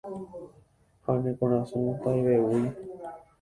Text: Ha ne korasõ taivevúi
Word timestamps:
Ha 1.05 1.11
ne 1.25 1.31
korasõ 1.41 1.83
taivevúi 2.07 2.65